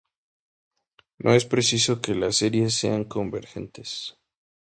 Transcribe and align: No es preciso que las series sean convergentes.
No 1.19 1.31
es 1.35 1.45
preciso 1.45 2.01
que 2.01 2.15
las 2.15 2.37
series 2.37 2.73
sean 2.73 3.03
convergentes. 3.03 4.17